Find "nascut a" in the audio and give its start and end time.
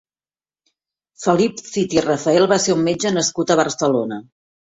3.19-3.59